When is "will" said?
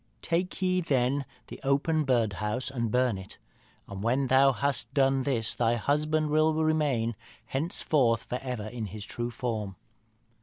6.31-6.55